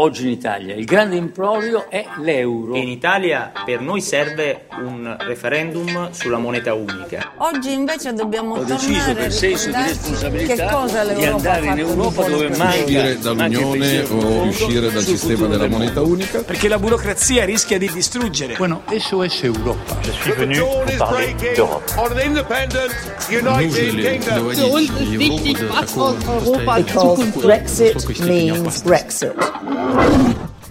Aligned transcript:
oggi 0.00 0.24
in 0.24 0.30
Italia. 0.30 0.74
Il 0.74 0.84
grande 0.86 1.16
improvrio 1.16 1.90
è 1.90 2.04
l'euro. 2.18 2.74
In 2.74 2.88
Italia 2.88 3.52
per 3.64 3.80
noi 3.80 4.00
serve 4.00 4.66
un 4.82 5.16
referendum 5.20 6.10
sulla 6.12 6.38
moneta 6.38 6.72
unica. 6.72 7.32
Oggi 7.36 7.72
invece 7.72 8.14
dobbiamo 8.14 8.54
Ho 8.54 8.64
tornare 8.64 8.78
deciso 8.86 9.14
per 9.14 9.32
senso 9.32 9.66
di 9.68 9.74
responsabilità 9.74 10.86
di 11.14 11.24
andare 11.24 11.66
in 11.66 11.78
Europa 11.78 12.24
dove 12.28 12.48
noi. 12.48 12.80
uscire 12.80 13.18
dall'Unione 13.18 14.00
o 14.02 14.42
uscire 14.44 14.90
dal 14.90 15.02
sistema 15.02 15.46
della 15.46 15.62
del 15.64 15.70
moneta 15.70 16.00
unica. 16.00 16.40
perché 16.40 16.68
la 16.68 16.78
burocrazia 16.78 17.44
rischia 17.44 17.76
di 17.76 17.90
distruggere. 17.92 18.56
Bueno, 18.56 18.82
eso 18.90 19.22
es 19.22 19.42
Europa. 19.42 19.98
Je 20.02 20.12
suis 20.12 20.34
venu 20.34 20.60
pour 20.60 20.84
parler 20.96 21.34
d'Europe. 21.34 21.84
Because 26.64 27.24
Brexit 27.42 28.20
means 28.20 28.82
Brexit. 28.82 29.34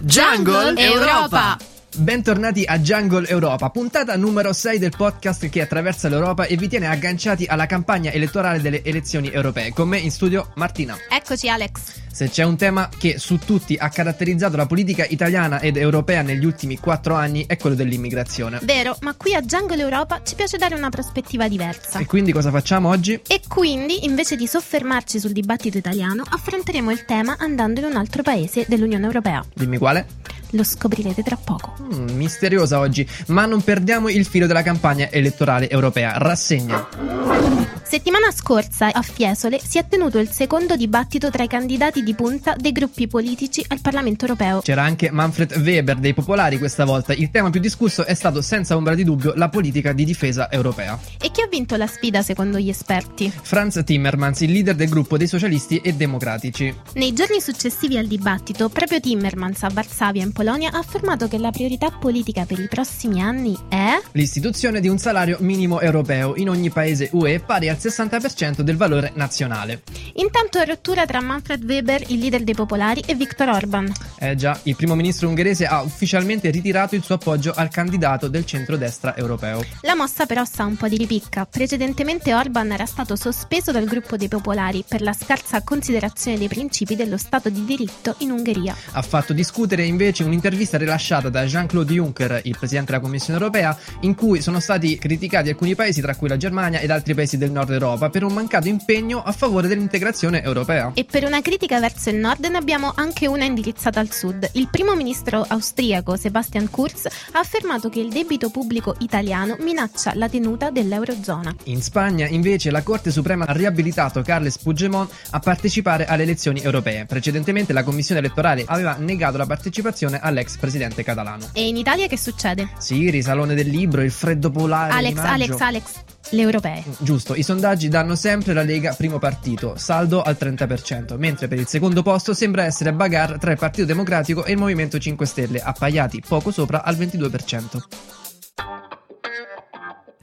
Jungle 0.00 0.74
Europa. 0.76 1.56
Bentornati 1.96 2.64
a 2.64 2.78
Jungle 2.78 3.26
Europa, 3.26 3.70
puntata 3.70 4.14
numero 4.16 4.52
6 4.52 4.78
del 4.78 4.92
podcast 4.94 5.48
che 5.48 5.62
attraversa 5.62 6.08
l'Europa 6.08 6.44
e 6.44 6.56
vi 6.56 6.68
tiene 6.68 6.86
agganciati 6.86 7.46
alla 7.46 7.66
campagna 7.66 8.12
elettorale 8.12 8.60
delle 8.60 8.82
elezioni 8.82 9.30
europee. 9.30 9.72
Con 9.72 9.88
me 9.88 9.98
in 9.98 10.10
studio 10.10 10.52
Martina. 10.56 10.96
Eccoci 11.10 11.48
Alex. 11.48 11.80
Se 12.12 12.28
c'è 12.28 12.42
un 12.42 12.56
tema 12.56 12.88
che 12.96 13.18
su 13.18 13.38
tutti 13.38 13.76
ha 13.78 13.88
caratterizzato 13.88 14.56
la 14.56 14.66
politica 14.66 15.06
italiana 15.08 15.60
ed 15.60 15.76
europea 15.76 16.22
negli 16.22 16.44
ultimi 16.44 16.78
quattro 16.78 17.14
anni 17.14 17.46
è 17.46 17.56
quello 17.56 17.76
dell'immigrazione. 17.76 18.58
Vero, 18.62 18.96
ma 19.00 19.14
qui 19.14 19.34
a 19.34 19.40
Jungle 19.40 19.80
Europa 19.80 20.20
ci 20.24 20.34
piace 20.34 20.58
dare 20.58 20.74
una 20.74 20.90
prospettiva 20.90 21.48
diversa. 21.48 21.98
E 22.00 22.06
quindi 22.06 22.32
cosa 22.32 22.50
facciamo 22.50 22.88
oggi? 22.88 23.20
E 23.26 23.40
quindi, 23.46 24.04
invece 24.04 24.36
di 24.36 24.46
soffermarci 24.46 25.20
sul 25.20 25.32
dibattito 25.32 25.78
italiano, 25.78 26.24
affronteremo 26.28 26.90
il 26.90 27.04
tema 27.04 27.36
andando 27.38 27.80
in 27.80 27.86
un 27.86 27.96
altro 27.96 28.22
paese 28.22 28.64
dell'Unione 28.68 29.06
Europea. 29.06 29.44
Dimmi 29.54 29.78
quale? 29.78 30.06
Lo 30.50 30.64
scoprirete 30.64 31.22
tra 31.22 31.36
poco. 31.36 31.76
Mm, 31.80 32.10
misteriosa 32.16 32.80
oggi, 32.80 33.08
ma 33.28 33.46
non 33.46 33.62
perdiamo 33.62 34.08
il 34.08 34.26
filo 34.26 34.46
della 34.46 34.62
campagna 34.62 35.08
elettorale 35.10 35.70
europea. 35.70 36.14
Rassegna. 36.16 37.69
Settimana 37.90 38.30
scorsa 38.30 38.92
a 38.92 39.02
Fiesole 39.02 39.58
si 39.60 39.76
è 39.76 39.84
tenuto 39.84 40.20
il 40.20 40.30
secondo 40.30 40.76
dibattito 40.76 41.28
tra 41.28 41.42
i 41.42 41.48
candidati 41.48 42.04
di 42.04 42.14
punta 42.14 42.54
dei 42.56 42.70
gruppi 42.70 43.08
politici 43.08 43.64
al 43.66 43.80
Parlamento 43.80 44.26
europeo. 44.26 44.60
C'era 44.60 44.84
anche 44.84 45.10
Manfred 45.10 45.56
Weber 45.56 45.96
dei 45.96 46.14
Popolari 46.14 46.56
questa 46.58 46.84
volta. 46.84 47.14
Il 47.14 47.32
tema 47.32 47.50
più 47.50 47.58
discusso 47.58 48.04
è 48.04 48.14
stato 48.14 48.42
senza 48.42 48.76
ombra 48.76 48.94
di 48.94 49.02
dubbio 49.02 49.32
la 49.34 49.48
politica 49.48 49.92
di 49.92 50.04
difesa 50.04 50.48
europea. 50.52 50.96
E 51.20 51.32
chi 51.32 51.40
ha 51.40 51.48
vinto 51.48 51.74
la 51.74 51.88
sfida 51.88 52.22
secondo 52.22 52.60
gli 52.60 52.68
esperti? 52.68 53.28
Franz 53.28 53.82
Timmermans, 53.84 54.42
il 54.42 54.52
leader 54.52 54.76
del 54.76 54.88
gruppo 54.88 55.16
dei 55.16 55.26
socialisti 55.26 55.78
e 55.78 55.92
democratici. 55.92 56.72
Nei 56.94 57.12
giorni 57.12 57.40
successivi 57.40 57.98
al 57.98 58.06
dibattito, 58.06 58.68
proprio 58.68 59.00
Timmermans 59.00 59.64
a 59.64 59.68
Varsavia 59.72 60.22
in 60.22 60.30
Polonia 60.30 60.70
ha 60.70 60.78
affermato 60.78 61.26
che 61.26 61.38
la 61.38 61.50
priorità 61.50 61.90
politica 61.90 62.44
per 62.44 62.60
i 62.60 62.68
prossimi 62.68 63.20
anni 63.20 63.58
è 63.68 64.00
L'istituzione 64.12 64.78
di 64.78 64.86
un 64.86 64.98
salario 64.98 65.38
minimo 65.40 65.80
europeo 65.80 66.36
in 66.36 66.48
ogni 66.48 66.70
paese 66.70 67.08
UE 67.14 67.40
pari 67.40 67.68
al 67.68 67.78
60% 67.80 68.60
del 68.60 68.76
valore 68.76 69.12
nazionale. 69.14 69.82
Intanto 70.20 70.62
rottura 70.64 71.06
tra 71.06 71.22
Manfred 71.22 71.64
Weber, 71.64 72.04
il 72.08 72.18
leader 72.18 72.42
dei 72.42 72.52
popolari, 72.52 73.02
e 73.06 73.14
Viktor 73.14 73.48
Orban. 73.48 73.90
Eh 74.18 74.34
già, 74.34 74.58
il 74.64 74.76
primo 74.76 74.94
ministro 74.94 75.28
ungherese 75.28 75.64
ha 75.64 75.80
ufficialmente 75.80 76.50
ritirato 76.50 76.94
il 76.94 77.02
suo 77.02 77.14
appoggio 77.14 77.54
al 77.56 77.70
candidato 77.70 78.28
del 78.28 78.44
centrodestra 78.44 79.16
europeo. 79.16 79.64
La 79.80 79.96
mossa 79.96 80.26
però 80.26 80.44
sa 80.44 80.66
un 80.66 80.76
po' 80.76 80.88
di 80.88 80.98
ripicca. 80.98 81.46
Precedentemente 81.46 82.34
Orban 82.34 82.70
era 82.70 82.84
stato 82.84 83.16
sospeso 83.16 83.72
dal 83.72 83.86
gruppo 83.86 84.18
dei 84.18 84.28
popolari 84.28 84.84
per 84.86 85.00
la 85.00 85.14
scarsa 85.14 85.62
considerazione 85.62 86.36
dei 86.36 86.48
principi 86.48 86.96
dello 86.96 87.16
Stato 87.16 87.48
di 87.48 87.64
diritto 87.64 88.14
in 88.18 88.30
Ungheria. 88.30 88.76
Ha 88.92 89.02
fatto 89.02 89.32
discutere 89.32 89.84
invece 89.84 90.22
un'intervista 90.24 90.76
rilasciata 90.76 91.30
da 91.30 91.46
Jean-Claude 91.46 91.94
Juncker, 91.94 92.40
il 92.44 92.58
presidente 92.58 92.92
della 92.92 93.02
Commissione 93.02 93.38
europea, 93.38 93.74
in 94.00 94.14
cui 94.14 94.42
sono 94.42 94.60
stati 94.60 94.98
criticati 94.98 95.48
alcuni 95.48 95.74
paesi, 95.74 96.02
tra 96.02 96.14
cui 96.14 96.28
la 96.28 96.36
Germania 96.36 96.80
ed 96.80 96.90
altri 96.90 97.14
paesi 97.14 97.38
del 97.38 97.50
nord 97.50 97.70
Europa, 97.70 98.10
per 98.10 98.22
un 98.22 98.34
mancato 98.34 98.68
impegno 98.68 99.22
a 99.22 99.32
favore 99.32 99.66
dell'integrazione 99.66 100.08
europea. 100.42 100.92
E 100.94 101.04
per 101.04 101.24
una 101.24 101.40
critica 101.40 101.80
verso 101.80 102.10
il 102.10 102.16
nord 102.16 102.44
ne 102.44 102.56
abbiamo 102.56 102.92
anche 102.94 103.26
una 103.26 103.44
indirizzata 103.44 104.00
al 104.00 104.10
sud. 104.10 104.48
Il 104.54 104.68
primo 104.70 104.94
ministro 104.94 105.44
austriaco 105.46 106.16
Sebastian 106.16 106.70
Kurz 106.70 107.06
ha 107.06 107.38
affermato 107.38 107.88
che 107.88 108.00
il 108.00 108.10
debito 108.10 108.50
pubblico 108.50 108.96
italiano 109.00 109.56
minaccia 109.60 110.12
la 110.14 110.28
tenuta 110.28 110.70
dell'Eurozona. 110.70 111.54
In 111.64 111.82
Spagna, 111.82 112.26
invece, 112.26 112.70
la 112.70 112.82
Corte 112.82 113.10
Suprema 113.10 113.44
ha 113.46 113.52
riabilitato 113.52 114.22
Carles 114.22 114.58
Puigdemont 114.58 115.10
a 115.30 115.38
partecipare 115.38 116.06
alle 116.06 116.22
elezioni 116.22 116.60
europee. 116.60 117.06
Precedentemente 117.06 117.72
la 117.72 117.82
Commissione 117.82 118.20
elettorale 118.20 118.64
aveva 118.66 118.96
negato 118.98 119.36
la 119.36 119.46
partecipazione 119.46 120.18
all'ex 120.20 120.56
presidente 120.56 121.02
catalano. 121.02 121.48
E 121.52 121.66
in 121.66 121.76
Italia 121.76 122.06
che 122.06 122.18
succede? 122.18 122.70
Sì, 122.78 123.10
risalone 123.10 123.54
del 123.54 123.68
libro, 123.68 124.02
il 124.02 124.10
freddo 124.10 124.50
polare. 124.50 124.92
Alex. 124.92 125.16
Alex, 125.16 125.60
Alex, 125.60 125.84
le 126.30 126.42
europee. 126.42 126.82
Giusto, 126.98 127.34
i 127.34 127.42
sondaggi 127.42 127.88
danno 127.88 128.14
sempre 128.14 128.52
la 128.52 128.62
Lega 128.62 128.94
primo 128.94 129.18
partito, 129.18 129.74
saldo 129.76 130.22
al 130.22 130.36
30%, 130.38 131.16
mentre 131.16 131.48
per 131.48 131.58
il 131.58 131.66
secondo 131.66 132.02
posto 132.02 132.34
sembra 132.34 132.64
essere 132.64 132.92
bagarre 132.92 133.38
tra 133.38 133.50
il 133.52 133.58
Partito 133.58 133.86
Democratico 133.86 134.44
e 134.44 134.52
il 134.52 134.58
Movimento 134.58 134.98
5 134.98 135.26
Stelle, 135.26 135.60
appaiati 135.60 136.22
poco 136.26 136.50
sopra 136.50 136.82
al 136.82 136.96
22%. 136.96 137.78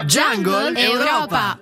Jungle 0.05 0.73
Europa. 0.79 1.59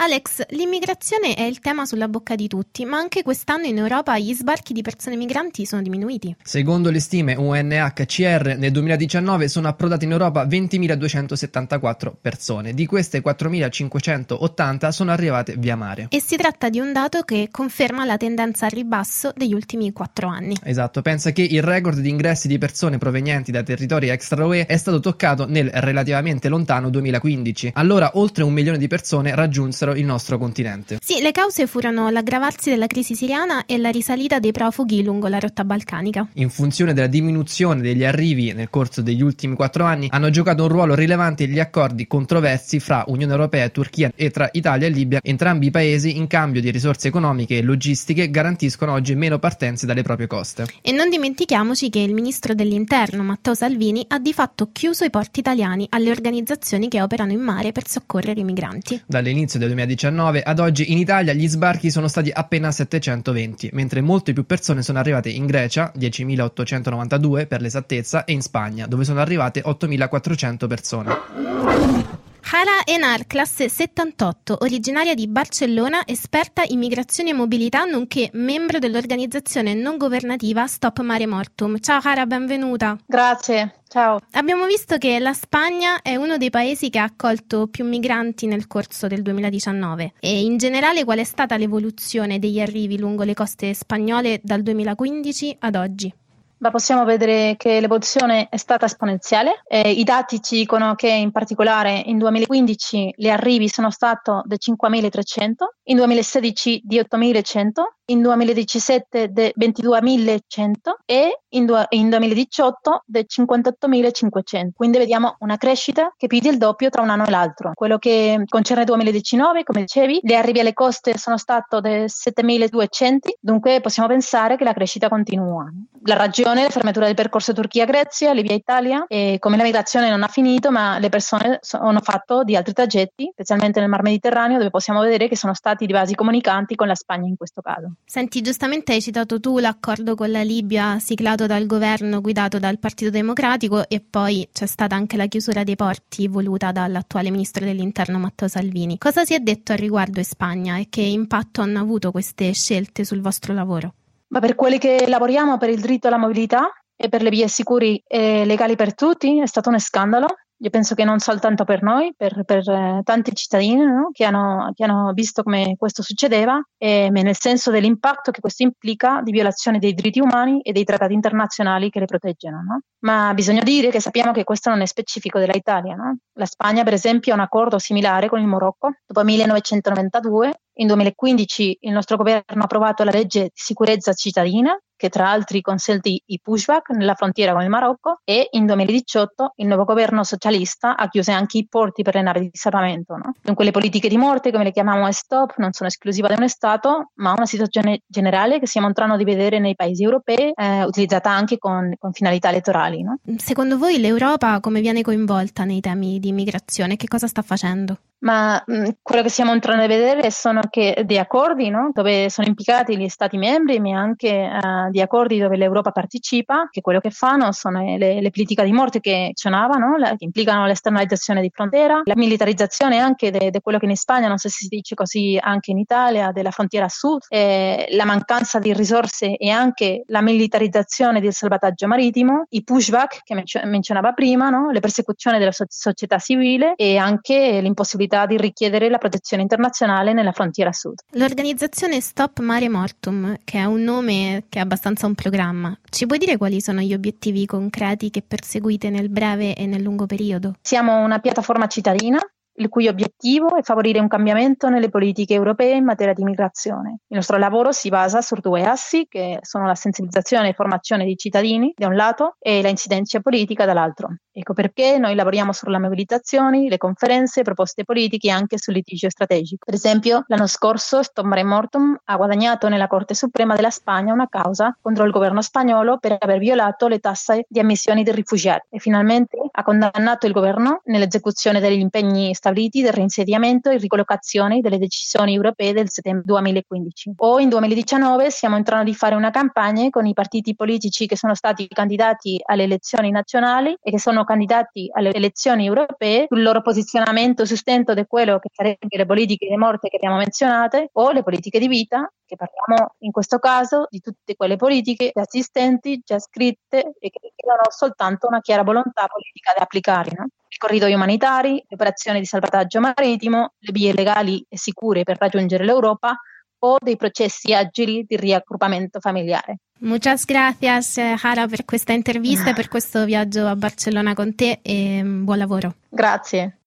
Alex, 0.00 0.44
l'immigrazione 0.50 1.34
è 1.34 1.42
il 1.42 1.58
tema 1.58 1.84
sulla 1.84 2.06
bocca 2.06 2.36
di 2.36 2.46
tutti, 2.46 2.84
ma 2.84 2.98
anche 2.98 3.24
quest'anno 3.24 3.66
in 3.66 3.78
Europa 3.78 4.16
gli 4.16 4.32
sbarchi 4.32 4.72
di 4.72 4.80
persone 4.80 5.16
migranti 5.16 5.66
sono 5.66 5.82
diminuiti. 5.82 6.36
Secondo 6.40 6.92
le 6.92 7.00
stime 7.00 7.34
UNHCR, 7.34 8.54
nel 8.58 8.70
2019 8.70 9.48
sono 9.48 9.66
approdate 9.66 10.04
in 10.04 10.12
Europa 10.12 10.44
20.274 10.44 12.12
persone, 12.20 12.74
di 12.74 12.86
queste 12.86 13.20
4.580 13.20 14.88
sono 14.90 15.10
arrivate 15.10 15.56
via 15.58 15.74
mare. 15.74 16.06
E 16.10 16.20
si 16.20 16.36
tratta 16.36 16.68
di 16.68 16.78
un 16.78 16.92
dato 16.92 17.22
che 17.22 17.48
conferma 17.50 18.04
la 18.04 18.16
tendenza 18.16 18.66
al 18.66 18.70
ribasso 18.70 19.32
degli 19.34 19.52
ultimi 19.52 19.90
quattro 19.90 20.28
anni. 20.28 20.56
Esatto, 20.62 21.02
pensa 21.02 21.32
che 21.32 21.42
il 21.42 21.62
record 21.62 21.98
di 21.98 22.08
ingressi 22.08 22.46
di 22.46 22.58
persone 22.58 22.98
provenienti 22.98 23.50
da 23.50 23.64
territori 23.64 24.10
extra 24.10 24.46
UE 24.46 24.64
è 24.64 24.76
stato 24.76 25.00
toccato 25.00 25.48
nel 25.48 25.68
relativamente 25.72 26.48
lontano 26.48 26.88
2015. 26.88 27.72
Allora 27.74 28.12
oltre 28.14 28.44
un 28.44 28.52
milione 28.52 28.78
di 28.78 28.86
persone 28.86 29.34
raggiunsero 29.34 29.86
il 29.94 30.04
nostro 30.04 30.38
continente. 30.38 30.98
Sì, 31.02 31.20
le 31.20 31.32
cause 31.32 31.66
furono 31.66 32.10
l'aggravarsi 32.10 32.70
della 32.70 32.86
crisi 32.86 33.14
siriana 33.14 33.66
e 33.66 33.78
la 33.78 33.90
risalita 33.90 34.38
dei 34.38 34.52
profughi 34.52 35.02
lungo 35.02 35.28
la 35.28 35.38
rotta 35.38 35.64
balcanica. 35.64 36.28
In 36.34 36.50
funzione 36.50 36.92
della 36.92 37.06
diminuzione 37.06 37.80
degli 37.80 38.04
arrivi 38.04 38.52
nel 38.52 38.70
corso 38.70 39.02
degli 39.02 39.22
ultimi 39.22 39.54
quattro 39.54 39.84
anni, 39.84 40.08
hanno 40.10 40.30
giocato 40.30 40.62
un 40.62 40.68
ruolo 40.68 40.94
rilevante 40.94 41.46
gli 41.48 41.58
accordi 41.58 42.06
controversi 42.06 42.80
fra 42.80 43.04
Unione 43.08 43.32
Europea 43.32 43.64
e 43.64 43.70
Turchia 43.70 44.12
e 44.14 44.30
tra 44.30 44.48
Italia 44.52 44.86
e 44.86 44.90
Libia. 44.90 45.20
Entrambi 45.22 45.66
i 45.66 45.70
paesi, 45.70 46.16
in 46.16 46.26
cambio 46.26 46.60
di 46.60 46.70
risorse 46.70 47.08
economiche 47.08 47.58
e 47.58 47.62
logistiche, 47.62 48.30
garantiscono 48.30 48.92
oggi 48.92 49.14
meno 49.14 49.38
partenze 49.38 49.86
dalle 49.86 50.02
proprie 50.02 50.26
coste. 50.26 50.66
E 50.82 50.92
non 50.92 51.10
dimentichiamoci 51.10 51.90
che 51.90 52.00
il 52.00 52.14
ministro 52.14 52.54
dell'Interno, 52.54 53.22
Matteo 53.22 53.54
Salvini, 53.54 54.04
ha 54.08 54.18
di 54.18 54.32
fatto 54.32 54.70
chiuso 54.72 55.04
i 55.04 55.10
porti 55.10 55.40
italiani 55.40 55.86
alle 55.90 56.10
organizzazioni 56.10 56.88
che 56.88 57.02
operano 57.02 57.32
in 57.32 57.40
mare 57.40 57.72
per 57.72 57.88
soccorrere 57.88 58.40
i 58.40 58.44
migranti. 58.44 59.02
Dall'inizio 59.06 59.58
del 59.58 59.74
2019 59.78 60.42
ad 60.42 60.58
oggi 60.58 60.90
in 60.90 60.98
Italia 60.98 61.32
gli 61.32 61.46
sbarchi 61.46 61.90
sono 61.90 62.08
stati 62.08 62.30
appena 62.32 62.72
720, 62.72 63.70
mentre 63.72 64.00
molte 64.00 64.32
più 64.32 64.44
persone 64.44 64.82
sono 64.82 64.98
arrivate 64.98 65.28
in 65.30 65.46
Grecia, 65.46 65.92
10.892 65.96 67.46
per 67.46 67.60
l'esattezza, 67.60 68.24
e 68.24 68.32
in 68.32 68.42
Spagna, 68.42 68.86
dove 68.86 69.04
sono 69.04 69.20
arrivate 69.20 69.62
8.400 69.64 70.66
persone. 70.66 72.17
Hara 72.50 72.80
Enar, 72.86 73.26
classe 73.26 73.68
78, 73.68 74.56
originaria 74.62 75.14
di 75.14 75.28
Barcellona, 75.28 76.06
esperta 76.06 76.62
in 76.66 76.78
migrazione 76.78 77.28
e 77.28 77.32
mobilità, 77.34 77.84
nonché 77.84 78.30
membro 78.32 78.78
dell'organizzazione 78.78 79.74
non 79.74 79.98
governativa 79.98 80.66
Stop 80.66 81.02
Mare 81.02 81.26
Mortum. 81.26 81.78
Ciao 81.78 82.00
Hara, 82.02 82.24
benvenuta. 82.24 82.96
Grazie, 83.04 83.80
ciao. 83.88 84.20
Abbiamo 84.30 84.64
visto 84.64 84.96
che 84.96 85.18
la 85.18 85.34
Spagna 85.34 86.00
è 86.00 86.16
uno 86.16 86.38
dei 86.38 86.48
paesi 86.48 86.88
che 86.88 86.98
ha 86.98 87.04
accolto 87.04 87.66
più 87.66 87.84
migranti 87.84 88.46
nel 88.46 88.66
corso 88.66 89.08
del 89.08 89.20
2019 89.20 90.14
e 90.18 90.40
in 90.40 90.56
generale 90.56 91.04
qual 91.04 91.18
è 91.18 91.24
stata 91.24 91.58
l'evoluzione 91.58 92.38
degli 92.38 92.60
arrivi 92.60 92.98
lungo 92.98 93.24
le 93.24 93.34
coste 93.34 93.74
spagnole 93.74 94.40
dal 94.42 94.62
2015 94.62 95.56
ad 95.60 95.74
oggi? 95.74 96.14
Ma 96.58 96.70
possiamo 96.70 97.04
vedere 97.04 97.54
che 97.56 97.80
l'evoluzione 97.80 98.48
è 98.48 98.56
stata 98.56 98.86
esponenziale. 98.86 99.62
Eh, 99.68 99.90
I 99.90 100.02
dati 100.02 100.42
ci 100.42 100.56
dicono 100.56 100.94
che 100.94 101.08
in 101.08 101.30
particolare 101.30 102.02
in 102.06 102.18
2015 102.18 103.14
gli 103.16 103.28
arrivi 103.28 103.68
sono 103.68 103.90
stati 103.90 104.30
di 104.44 104.56
5.300, 104.56 105.52
in 105.84 105.96
2016 105.96 106.82
di 106.84 106.98
8.100 106.98 107.70
in 108.10 108.22
2017 108.22 109.28
di 109.28 109.52
22.100 109.58 110.72
e 111.04 111.40
in, 111.50 111.66
du- 111.66 111.84
in 111.90 112.08
2018 112.08 113.02
di 113.06 113.26
58.500. 113.28 114.68
Quindi 114.74 114.98
vediamo 114.98 115.36
una 115.40 115.56
crescita 115.56 116.12
che 116.16 116.26
più 116.26 116.40
del 116.40 116.58
doppio 116.58 116.90
tra 116.90 117.02
un 117.02 117.10
anno 117.10 117.26
e 117.26 117.30
l'altro. 117.30 117.72
Quello 117.74 117.98
che 117.98 118.44
concerne 118.46 118.82
il 118.82 118.88
2019, 118.88 119.62
come 119.64 119.80
dicevi, 119.80 120.20
gli 120.22 120.34
arrivi 120.34 120.60
alle 120.60 120.72
coste 120.72 121.16
sono 121.16 121.36
stati 121.36 121.80
di 121.80 121.88
7.200, 122.04 123.18
dunque 123.40 123.80
possiamo 123.80 124.08
pensare 124.08 124.56
che 124.56 124.64
la 124.64 124.72
crescita 124.72 125.08
continua. 125.08 125.70
La 126.04 126.14
ragione 126.14 126.60
è 126.60 126.64
la 126.64 126.70
fermatura 126.70 127.06
del 127.06 127.14
percorso 127.14 127.52
Turchia-Grecia, 127.52 128.32
Libia-Italia 128.32 129.04
e 129.06 129.36
come 129.38 129.56
la 129.56 129.64
migrazione 129.64 130.08
non 130.08 130.22
ha 130.22 130.28
finito, 130.28 130.70
ma 130.70 130.98
le 130.98 131.08
persone 131.08 131.60
hanno 131.72 132.00
fatto 132.00 132.44
di 132.44 132.56
altri 132.56 132.72
tragetti, 132.72 133.28
specialmente 133.32 133.80
nel 133.80 133.88
Mar 133.88 134.02
Mediterraneo, 134.02 134.58
dove 134.58 134.70
possiamo 134.70 135.00
vedere 135.00 135.28
che 135.28 135.36
sono 135.36 135.54
stati 135.54 135.86
di 135.86 135.92
vasi 135.92 136.14
comunicanti 136.14 136.74
con 136.74 136.86
la 136.86 136.94
Spagna 136.94 137.26
in 137.26 137.36
questo 137.36 137.60
caso. 137.60 137.92
Senti, 138.04 138.40
giustamente 138.40 138.92
hai 138.92 139.02
citato 139.02 139.38
tu 139.38 139.58
l'accordo 139.58 140.14
con 140.14 140.30
la 140.30 140.42
Libia 140.42 140.98
siglato 140.98 141.46
dal 141.46 141.66
governo 141.66 142.22
guidato 142.22 142.58
dal 142.58 142.78
Partito 142.78 143.10
Democratico 143.10 143.86
e 143.86 144.00
poi 144.00 144.48
c'è 144.50 144.66
stata 144.66 144.94
anche 144.94 145.16
la 145.18 145.26
chiusura 145.26 145.62
dei 145.62 145.76
porti 145.76 146.26
voluta 146.26 146.72
dall'attuale 146.72 147.30
ministro 147.30 147.66
dell'Interno 147.66 148.18
Matteo 148.18 148.48
Salvini. 148.48 148.96
Cosa 148.96 149.24
si 149.24 149.34
è 149.34 149.40
detto 149.40 149.72
al 149.72 149.78
riguardo 149.78 150.20
in 150.20 150.24
Spagna 150.24 150.78
e 150.78 150.86
che 150.88 151.02
impatto 151.02 151.60
hanno 151.60 151.80
avuto 151.80 152.10
queste 152.10 152.52
scelte 152.52 153.04
sul 153.04 153.20
vostro 153.20 153.52
lavoro? 153.52 153.94
Ma 154.28 154.40
per 154.40 154.54
quelli 154.54 154.78
che 154.78 155.06
lavoriamo 155.06 155.58
per 155.58 155.68
il 155.68 155.80
diritto 155.80 156.06
alla 156.06 156.18
mobilità 156.18 156.70
e 156.96 157.08
per 157.08 157.22
le 157.22 157.30
vie 157.30 157.46
sicuri 157.46 158.02
e 158.06 158.44
legali 158.44 158.74
per 158.74 158.94
tutti 158.94 159.38
è 159.38 159.46
stato 159.46 159.68
un 159.68 159.78
scandalo 159.78 160.26
io 160.60 160.70
penso 160.70 160.94
che 160.94 161.04
non 161.04 161.18
soltanto 161.20 161.64
per 161.64 161.82
noi, 161.82 162.12
per, 162.16 162.42
per 162.44 162.68
eh, 162.68 163.00
tanti 163.04 163.34
cittadini 163.34 163.84
no? 163.84 164.10
che, 164.12 164.24
hanno, 164.24 164.72
che, 164.74 164.84
hanno, 164.84 165.12
visto 165.12 165.42
come 165.42 165.76
questo 165.78 166.02
succedeva, 166.02 166.60
e, 166.76 167.08
nel 167.10 167.36
senso 167.36 167.70
dell'impatto 167.70 168.30
che 168.30 168.40
questo 168.40 168.64
implica 168.64 169.20
di 169.22 169.30
violazione 169.30 169.78
dei 169.78 169.94
diritti 169.94 170.20
umani 170.20 170.60
e 170.62 170.72
dei 170.72 170.84
trattati 170.84 171.12
internazionali 171.12 171.90
che 171.90 172.00
le 172.00 172.06
proteggono. 172.06 172.62
No? 172.62 172.80
Ma 173.00 173.32
bisogna 173.34 173.62
dire 173.62 173.90
che 173.90 174.00
sappiamo 174.00 174.32
che 174.32 174.44
questo 174.44 174.70
non 174.70 174.80
è 174.80 174.86
specifico 174.86 175.38
dell'Italia. 175.38 175.94
No? 175.94 176.16
La 176.32 176.46
Spagna, 176.46 176.82
per 176.82 176.92
esempio, 176.92 177.32
ha 177.32 177.36
un 177.36 177.42
accordo 177.42 177.78
similare 177.78 178.28
con 178.28 178.40
il 178.40 178.46
Marocco 178.46 178.90
dopo 179.06 179.24
1992 179.24 180.52
in 180.80 180.86
2015 180.86 181.78
il 181.80 181.92
nostro 181.92 182.16
governo 182.16 182.60
ha 182.60 182.64
approvato 182.64 183.02
la 183.02 183.10
legge 183.10 183.42
di 183.42 183.50
sicurezza 183.52 184.12
cittadina 184.12 184.78
che 184.98 185.08
tra 185.08 185.24
l'altro 185.24 185.58
consente 185.62 186.08
i 186.08 186.40
pushback 186.42 186.90
nella 186.90 187.14
frontiera 187.14 187.52
con 187.52 187.62
il 187.62 187.68
Marocco 187.70 188.20
e 188.24 188.48
in 188.50 188.66
2018 188.66 189.52
il 189.56 189.66
nuovo 189.66 189.84
governo 189.84 190.24
socialista 190.24 190.96
ha 190.96 191.08
chiuso 191.08 191.30
anche 191.30 191.58
i 191.58 191.66
porti 191.66 192.02
per 192.02 192.16
le 192.16 192.22
navi 192.22 192.40
di 192.40 192.50
salvamento. 192.52 193.16
No? 193.16 193.34
Dunque 193.40 193.64
le 193.64 193.70
politiche 193.70 194.08
di 194.08 194.18
morte, 194.18 194.50
come 194.50 194.64
le 194.64 194.72
chiamiamo 194.72 195.10
stop, 195.12 195.54
non 195.56 195.72
sono 195.72 195.88
esclusive 195.88 196.28
di 196.28 196.40
un 196.40 196.48
Stato, 196.48 197.12
ma 197.14 197.32
una 197.32 197.46
situazione 197.46 198.02
generale 198.06 198.58
che 198.58 198.66
stiamo 198.66 198.88
entrando 198.88 199.16
di 199.16 199.24
vedere 199.24 199.58
nei 199.58 199.76
paesi 199.76 200.02
europei, 200.02 200.52
eh, 200.54 200.84
utilizzata 200.84 201.30
anche 201.30 201.58
con, 201.58 201.94
con 201.98 202.12
finalità 202.12 202.48
elettorali. 202.48 203.02
No? 203.02 203.18
Secondo 203.36 203.78
voi 203.78 203.98
l'Europa 203.98 204.60
come 204.60 204.80
viene 204.80 205.02
coinvolta 205.02 205.64
nei 205.64 205.80
temi 205.80 206.18
di 206.18 206.28
immigrazione? 206.28 206.96
Che 206.96 207.06
cosa 207.06 207.28
sta 207.28 207.42
facendo? 207.42 207.98
ma 208.20 208.62
mh, 208.64 208.88
quello 209.02 209.22
che 209.22 209.28
stiamo 209.28 209.52
entrando 209.52 209.84
a 209.84 209.86
vedere 209.86 210.30
sono 210.30 210.62
che 210.68 211.02
dei 211.04 211.18
accordi 211.18 211.68
no? 211.68 211.90
dove 211.92 212.30
sono 212.30 212.48
implicati 212.48 212.96
gli 212.96 213.08
Stati 213.08 213.36
membri, 213.36 213.78
ma 213.80 213.98
anche 213.98 214.48
uh, 214.50 214.87
di 214.90 215.00
accordi 215.00 215.38
dove 215.38 215.56
l'Europa 215.56 215.90
partecipa, 215.90 216.68
che 216.70 216.80
quello 216.80 217.00
che 217.00 217.10
fanno 217.10 217.52
sono 217.52 217.96
le, 217.96 218.20
le 218.20 218.30
politiche 218.30 218.64
di 218.64 218.72
morte 218.72 219.00
che 219.00 219.26
menzionavano, 219.26 219.96
la, 219.96 220.14
che 220.16 220.24
implicano 220.24 220.66
l'esternalizzazione 220.66 221.40
di 221.40 221.50
frontiera, 221.52 222.00
la 222.04 222.16
militarizzazione 222.16 222.98
anche 222.98 223.30
di 223.30 223.50
quello 223.62 223.78
che 223.78 223.86
in 223.86 223.96
Spagna, 223.96 224.28
non 224.28 224.38
so 224.38 224.48
se 224.48 224.56
si 224.58 224.68
dice 224.68 224.94
così 224.94 225.38
anche 225.40 225.70
in 225.70 225.78
Italia, 225.78 226.30
della 226.32 226.50
frontiera 226.50 226.88
sud, 226.88 227.22
eh, 227.28 227.86
la 227.90 228.04
mancanza 228.04 228.58
di 228.58 228.72
risorse 228.72 229.36
e 229.36 229.50
anche 229.50 230.02
la 230.06 230.22
militarizzazione 230.22 231.20
del 231.20 231.32
salvataggio 231.32 231.86
marittimo, 231.86 232.46
i 232.50 232.62
pushback 232.62 233.22
che 233.24 233.44
menzionava 233.64 234.12
prima, 234.12 234.50
no? 234.50 234.70
le 234.70 234.80
persecuzioni 234.80 235.38
della 235.38 235.52
so- 235.52 235.64
società 235.68 236.18
civile 236.18 236.74
e 236.76 236.96
anche 236.96 237.60
l'impossibilità 237.60 237.86
possibilità 237.88 238.26
di 238.26 238.36
richiedere 238.36 238.88
la 238.88 238.98
protezione 238.98 239.42
internazionale 239.42 240.12
nella 240.12 240.32
frontiera 240.32 240.72
sud. 240.72 240.98
L'organizzazione 241.12 242.00
Stop 242.00 242.40
Mare 242.40 242.68
Mortum, 242.68 243.36
che 243.44 243.58
è 243.58 243.64
un 243.64 243.82
nome 243.82 244.44
che 244.48 244.58
è 244.58 244.62
abbastanza 244.62 244.77
un 245.06 245.14
programma, 245.14 245.76
ci 245.90 246.06
puoi 246.06 246.18
dire 246.18 246.36
quali 246.36 246.60
sono 246.60 246.80
gli 246.80 246.94
obiettivi 246.94 247.46
concreti 247.46 248.10
che 248.10 248.22
perseguite 248.22 248.90
nel 248.90 249.08
breve 249.08 249.54
e 249.54 249.66
nel 249.66 249.82
lungo 249.82 250.06
periodo? 250.06 250.54
Siamo 250.62 250.98
una 251.02 251.18
piattaforma 251.18 251.66
cittadina 251.66 252.18
il 252.58 252.68
cui 252.68 252.88
obiettivo 252.88 253.56
è 253.56 253.62
favorire 253.62 254.00
un 254.00 254.08
cambiamento 254.08 254.68
nelle 254.68 254.88
politiche 254.88 255.34
europee 255.34 255.76
in 255.76 255.84
materia 255.84 256.12
di 256.12 256.24
migrazione. 256.24 257.00
Il 257.06 257.16
nostro 257.16 257.38
lavoro 257.38 257.72
si 257.72 257.88
basa 257.88 258.20
su 258.20 258.34
due 258.36 258.64
assi, 258.64 259.06
che 259.08 259.38
sono 259.42 259.66
la 259.66 259.74
sensibilizzazione 259.74 260.48
e 260.48 260.54
formazione 260.54 261.04
dei 261.04 261.16
cittadini 261.16 261.72
da 261.76 261.86
un 261.86 261.94
lato 261.94 262.36
e 262.38 262.60
la 262.62 262.68
incidenza 262.68 263.20
politica 263.20 263.64
dall'altro. 263.64 264.08
Ecco 264.38 264.52
perché 264.52 264.98
noi 264.98 265.16
lavoriamo 265.16 265.52
sulle 265.52 265.80
mobilitazioni, 265.80 266.68
le 266.68 266.76
conferenze, 266.76 267.42
proposte 267.42 267.82
politiche 267.82 268.28
e 268.28 268.30
anche 268.30 268.56
sul 268.56 268.74
litigio 268.74 269.10
strategico. 269.10 269.64
Per 269.64 269.74
esempio, 269.74 270.22
l'anno 270.28 270.46
scorso 270.46 271.02
Stop 271.02 271.26
Mare 271.26 271.42
Mortum 271.42 271.98
ha 272.04 272.16
guadagnato 272.16 272.68
nella 272.68 272.86
Corte 272.86 273.14
Suprema 273.14 273.56
della 273.56 273.70
Spagna 273.70 274.12
una 274.12 274.28
causa 274.28 274.76
contro 274.80 275.04
il 275.04 275.10
governo 275.10 275.42
spagnolo 275.42 275.98
per 275.98 276.16
aver 276.20 276.38
violato 276.38 276.86
le 276.86 277.00
tasse 277.00 277.46
di 277.48 277.58
ammissione 277.58 278.04
dei 278.04 278.14
rifugiati 278.14 278.68
e 278.70 278.78
finalmente 278.78 279.38
ha 279.50 279.64
condannato 279.64 280.26
il 280.26 280.32
governo 280.32 280.82
nell'esecuzione 280.84 281.58
degli 281.58 281.80
impegni 281.80 282.32
stabiliti 282.32 282.80
del 282.80 282.92
reinsediamento 282.92 283.70
e 283.70 283.78
ricollocazione 283.78 284.60
delle 284.60 284.78
decisioni 284.78 285.34
europee 285.34 285.72
del 285.72 285.90
settembre 285.90 286.22
2015. 286.24 287.14
O 287.16 287.40
in 287.40 287.48
2019 287.48 288.30
stiamo 288.30 288.54
entrando 288.54 288.84
di 288.84 288.94
fare 288.94 289.16
una 289.16 289.30
campagna 289.30 289.90
con 289.90 290.06
i 290.06 290.12
partiti 290.12 290.54
politici 290.54 291.08
che 291.08 291.16
sono 291.16 291.34
stati 291.34 291.66
candidati 291.66 292.40
alle 292.44 292.62
elezioni 292.62 293.10
nazionali 293.10 293.76
e 293.82 293.90
che 293.90 293.98
sono 293.98 294.26
candidati 294.28 294.90
alle 294.92 295.12
elezioni 295.12 295.64
europee 295.64 296.26
sul 296.28 296.42
loro 296.42 296.60
posizionamento 296.60 297.46
sustento 297.46 297.94
di 297.94 298.04
quello 298.06 298.38
che 298.38 298.50
sarebbero 298.52 298.88
le 298.90 299.06
politiche 299.06 299.48
di 299.48 299.56
morte 299.56 299.88
che 299.88 299.96
abbiamo 299.96 300.16
menzionate 300.16 300.90
o 300.92 301.10
le 301.12 301.22
politiche 301.22 301.58
di 301.58 301.66
vita 301.66 302.10
che 302.26 302.36
parliamo 302.36 302.94
in 302.98 303.10
questo 303.10 303.38
caso 303.38 303.86
di 303.88 304.00
tutte 304.00 304.36
quelle 304.36 304.56
politiche 304.56 305.12
già 305.14 305.22
esistenti, 305.22 306.02
già 306.04 306.18
scritte 306.18 306.92
e 306.98 307.08
che 307.08 307.18
richiedono 307.22 307.62
soltanto 307.70 308.26
una 308.26 308.40
chiara 308.40 308.62
volontà 308.62 309.06
politica 309.06 309.54
da 309.56 309.62
applicare. 309.62 310.10
No? 310.14 310.26
I 310.46 310.56
corridoi 310.58 310.92
umanitari, 310.92 311.54
le 311.54 311.74
operazioni 311.74 312.18
di 312.18 312.26
salvataggio 312.26 312.80
marittimo, 312.80 313.54
le 313.58 313.72
vie 313.72 313.94
legali 313.94 314.44
e 314.46 314.58
sicure 314.58 315.04
per 315.04 315.16
raggiungere 315.18 315.64
l'Europa 315.64 316.14
o 316.60 316.76
dei 316.80 316.96
processi 316.96 317.52
agili 317.52 318.04
di 318.06 318.16
riaggruppamento 318.16 319.00
familiare. 319.00 319.58
Muchas 319.80 320.24
gracias 320.24 320.98
Hara 320.98 321.46
per 321.46 321.64
questa 321.64 321.92
intervista 321.92 322.50
e 322.50 322.54
per 322.54 322.68
questo 322.68 323.04
viaggio 323.04 323.46
a 323.46 323.54
Barcellona 323.54 324.14
con 324.14 324.34
te 324.34 324.58
e 324.62 325.02
mm, 325.02 325.24
buon 325.24 325.38
lavoro. 325.38 325.74
Grazie. 325.88 326.58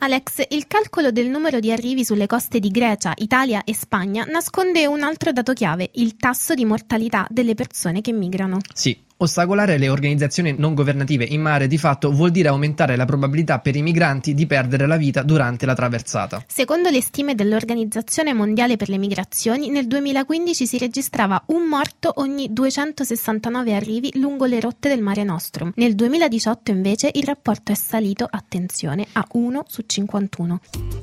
Alex, 0.00 0.44
il 0.50 0.66
calcolo 0.68 1.10
del 1.10 1.28
numero 1.28 1.58
di 1.58 1.72
arrivi 1.72 2.04
sulle 2.04 2.26
coste 2.26 2.60
di 2.60 2.70
Grecia, 2.70 3.12
Italia 3.16 3.64
e 3.64 3.74
Spagna 3.74 4.24
nasconde 4.24 4.86
un 4.86 5.02
altro 5.02 5.32
dato 5.32 5.52
chiave, 5.52 5.90
il 5.94 6.16
tasso 6.16 6.54
di 6.54 6.64
mortalità 6.64 7.26
delle 7.28 7.54
persone 7.54 8.00
che 8.00 8.12
migrano. 8.12 8.58
Sì, 8.72 8.96
Ostacolare 9.20 9.78
le 9.78 9.88
organizzazioni 9.88 10.54
non 10.56 10.74
governative 10.74 11.24
in 11.24 11.40
mare 11.40 11.66
di 11.66 11.76
fatto 11.76 12.12
vuol 12.12 12.30
dire 12.30 12.46
aumentare 12.46 12.94
la 12.94 13.04
probabilità 13.04 13.58
per 13.58 13.74
i 13.74 13.82
migranti 13.82 14.32
di 14.32 14.46
perdere 14.46 14.86
la 14.86 14.96
vita 14.96 15.22
durante 15.22 15.66
la 15.66 15.74
traversata. 15.74 16.44
Secondo 16.46 16.88
le 16.88 17.02
stime 17.02 17.34
dell'Organizzazione 17.34 18.32
Mondiale 18.32 18.76
per 18.76 18.88
le 18.88 18.96
Migrazioni, 18.96 19.70
nel 19.70 19.88
2015 19.88 20.66
si 20.68 20.78
registrava 20.78 21.42
un 21.46 21.66
morto 21.66 22.12
ogni 22.18 22.52
269 22.52 23.74
arrivi 23.74 24.12
lungo 24.20 24.44
le 24.44 24.60
rotte 24.60 24.88
del 24.88 25.02
Mare 25.02 25.24
Nostrum. 25.24 25.72
Nel 25.74 25.96
2018 25.96 26.70
invece 26.70 27.10
il 27.12 27.24
rapporto 27.24 27.72
è 27.72 27.74
salito, 27.74 28.24
attenzione, 28.30 29.04
a 29.14 29.26
1 29.32 29.64
su 29.66 29.82
51. 29.84 30.60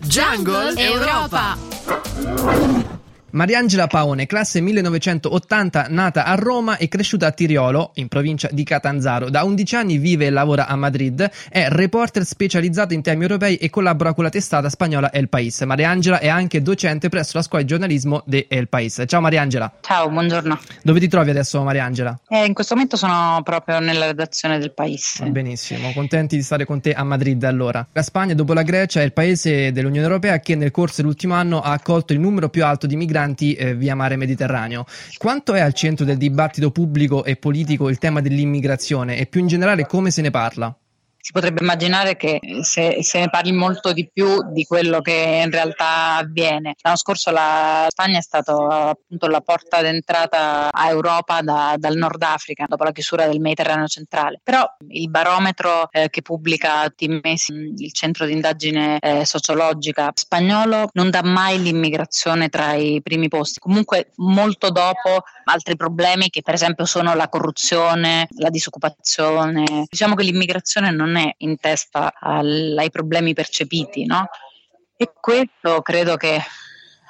Jungle 0.07 0.73
Europa! 0.77 1.57
Mariangela 3.35 3.87
Paone, 3.87 4.27
classe 4.27 4.61
1980, 4.61 5.87
nata 5.89 6.23
a 6.23 6.35
Roma 6.35 6.77
e 6.77 6.87
cresciuta 6.87 7.27
a 7.27 7.31
Tiriolo, 7.31 7.91
in 7.95 8.07
provincia 8.07 8.47
di 8.49 8.63
Catanzaro. 8.63 9.29
Da 9.29 9.43
11 9.43 9.75
anni 9.75 9.97
vive 9.97 10.27
e 10.27 10.29
lavora 10.29 10.67
a 10.67 10.75
Madrid, 10.77 11.29
è 11.49 11.67
reporter 11.67 12.23
specializzato 12.23 12.93
in 12.93 13.01
temi 13.01 13.23
europei 13.23 13.57
e 13.57 13.69
collabora 13.69 14.13
con 14.13 14.23
la 14.23 14.29
testata 14.29 14.69
spagnola 14.69 15.11
El 15.11 15.27
País. 15.27 15.59
Mariangela 15.63 16.19
è 16.19 16.29
anche 16.29 16.61
docente 16.61 17.09
presso 17.09 17.31
la 17.35 17.43
scuola 17.43 17.63
di 17.63 17.67
giornalismo 17.67 18.23
di 18.25 18.45
El 18.47 18.69
País. 18.69 19.03
Ciao 19.05 19.19
Mariangela. 19.19 19.69
Ciao, 19.81 20.09
buongiorno. 20.09 20.57
Dove 20.81 21.01
ti 21.01 21.09
trovi 21.09 21.31
adesso 21.31 21.61
Mariangela? 21.61 22.17
Eh, 22.29 22.45
in 22.45 22.53
questo 22.53 22.73
momento 22.73 22.95
sono 22.95 23.41
proprio 23.43 23.79
nella 23.79 24.05
redazione 24.05 24.59
del 24.59 24.71
País. 24.71 25.21
Benissimo, 25.27 25.91
contenti 25.91 26.37
di 26.37 26.41
stare 26.41 26.63
con 26.63 26.79
te 26.79 26.93
a 26.93 27.03
Madrid 27.03 27.43
allora. 27.43 27.85
La 27.91 28.01
Spagna, 28.01 28.33
dopo 28.33 28.53
la 28.53 28.63
Grecia, 28.63 29.01
è 29.01 29.03
il 29.03 29.11
paese 29.11 29.73
dell'Unione 29.73 30.07
Europea 30.07 30.39
che 30.39 30.55
nel 30.55 30.71
corso 30.71 31.01
dell'ultimo 31.01 31.33
anno 31.33 31.59
ha 31.59 31.73
accolto 31.73 32.13
il 32.13 32.21
numero 32.21 32.47
più 32.47 32.63
alto 32.63 32.87
di 32.87 32.95
migranti 32.95 33.23
migranti 33.25 33.53
eh, 33.53 33.75
via 33.75 33.95
mare 33.95 34.15
Mediterraneo. 34.15 34.85
Quanto 35.17 35.53
è 35.53 35.59
al 35.59 35.73
centro 35.73 36.05
del 36.05 36.17
dibattito 36.17 36.71
pubblico 36.71 37.23
e 37.23 37.35
politico 37.35 37.89
il 37.89 37.97
tema 37.97 38.21
dell'immigrazione 38.21 39.17
e 39.17 39.25
più 39.25 39.41
in 39.41 39.47
generale 39.47 39.85
come 39.85 40.11
se 40.11 40.21
ne 40.21 40.29
parla? 40.31 40.75
Si 41.25 41.31
potrebbe 41.31 41.63
immaginare 41.63 42.15
che 42.15 42.39
se, 42.61 43.01
se, 43.01 43.19
ne 43.19 43.31
parli 43.31 43.51
molto 43.51 43.93
di 43.93 44.07
più 44.13 44.47
di 44.51 44.63
quello 44.63 45.01
che 45.01 45.41
in 45.43 45.49
realtà 45.49 46.17
avviene. 46.17 46.75
L'anno 46.83 46.97
scorso 46.97 47.31
la 47.31 47.87
Spagna 47.89 48.19
è 48.19 48.21
stata 48.21 48.53
appunto 48.91 49.25
la 49.25 49.41
porta 49.41 49.81
d'entrata 49.81 50.71
a 50.71 50.87
Europa 50.87 51.41
da, 51.41 51.73
dal 51.77 51.95
Nord 51.95 52.21
Africa 52.21 52.65
dopo 52.67 52.83
la 52.83 52.91
chiusura 52.91 53.25
del 53.25 53.39
Mediterraneo 53.39 53.87
centrale. 53.87 54.39
Però 54.43 54.63
il 54.89 55.09
barometro 55.09 55.89
eh, 55.89 56.11
che 56.11 56.21
pubblica 56.21 56.83
tutti 56.89 57.05
i 57.05 57.19
mesi 57.23 57.73
il 57.75 57.91
centro 57.91 58.27
di 58.27 58.33
indagine 58.33 58.99
eh, 58.99 59.25
sociologica 59.25 60.11
spagnolo 60.13 60.89
non 60.93 61.09
dà 61.09 61.23
mai 61.23 61.59
l'immigrazione 61.59 62.49
tra 62.49 62.73
i 62.73 63.01
primi 63.01 63.29
posti. 63.29 63.57
Comunque 63.57 64.11
molto 64.17 64.69
dopo 64.69 65.23
altri 65.45 65.75
problemi 65.75 66.29
che 66.29 66.43
per 66.43 66.53
esempio 66.53 66.85
sono 66.85 67.15
la 67.15 67.29
corruzione, 67.29 68.27
la 68.37 68.51
disoccupazione. 68.51 69.87
Diciamo 69.89 70.13
che 70.13 70.21
l'immigrazione 70.21 70.91
non 70.91 71.14
è 71.17 71.33
in 71.37 71.57
testa 71.57 72.13
al, 72.19 72.75
ai 72.77 72.89
problemi 72.89 73.33
percepiti, 73.33 74.05
no? 74.05 74.27
E 74.97 75.11
questo 75.19 75.81
credo 75.81 76.15
che 76.15 76.39